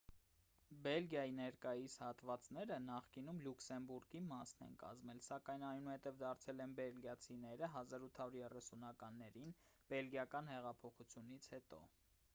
բելգիայի 0.85 1.33
ներկայիս 1.39 1.95
հատվածները 2.03 2.77
նախկինում 2.85 3.41
լյուքսեմբուրգի 3.47 4.21
մասն 4.31 4.63
են 4.67 4.73
կազմել 4.85 5.21
սակայն 5.27 5.65
այնուհետև 5.71 6.17
դարձել 6.23 6.63
են 6.65 6.73
բելիգիացիներինը 6.79 7.69
1830-ականներին 7.73 9.53
բելգիական 9.93 10.49
հեղափոխությունից 10.55 11.51
հետո 11.57 11.83